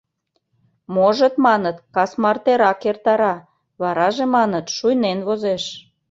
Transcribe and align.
Можыт, 0.95 1.33
маныт, 1.45 1.77
кас 1.95 2.11
мартерак 2.21 2.79
эртара, 2.89 3.35
вараже, 3.81 4.25
маныт, 4.35 4.65
шуйнен 4.75 5.19
возеш... 5.27 5.63